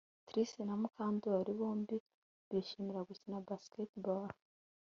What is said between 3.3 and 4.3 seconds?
basketball